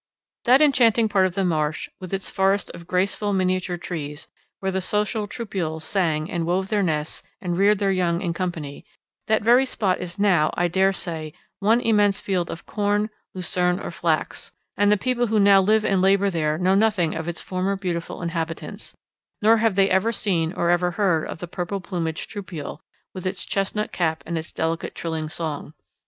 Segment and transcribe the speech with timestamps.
[0.45, 4.27] That enchanting part of the marsh, with its forest of graceful miniature trees,
[4.59, 8.83] where the social trupials sang and wove their nests and reared their young in company
[9.27, 13.91] that very spot is now, I dare say, one immense field of corn, lucerne, or
[13.91, 17.75] flax, and the people who now live and labour there know nothing of its former
[17.75, 18.95] beautiful inhabitants,
[19.39, 22.81] nor have they ever seen or even heard of the purple plumaged trupial,
[23.13, 25.75] with its chestnut cap and its delicate trilling song.